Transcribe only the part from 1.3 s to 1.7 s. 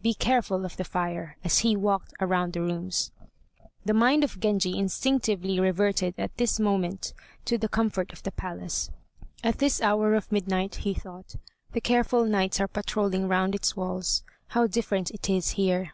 as